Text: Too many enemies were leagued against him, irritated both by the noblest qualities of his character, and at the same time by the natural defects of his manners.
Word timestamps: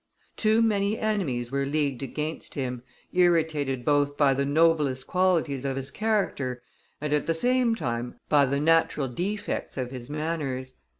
Too 0.35 0.63
many 0.63 0.97
enemies 0.97 1.51
were 1.51 1.63
leagued 1.67 2.01
against 2.01 2.55
him, 2.55 2.81
irritated 3.13 3.85
both 3.85 4.17
by 4.17 4.33
the 4.33 4.47
noblest 4.47 5.05
qualities 5.05 5.63
of 5.63 5.75
his 5.75 5.91
character, 5.91 6.63
and 6.99 7.13
at 7.13 7.27
the 7.27 7.35
same 7.35 7.75
time 7.75 8.15
by 8.27 8.47
the 8.47 8.59
natural 8.59 9.07
defects 9.07 9.77
of 9.77 9.91
his 9.91 10.09
manners. 10.09 10.73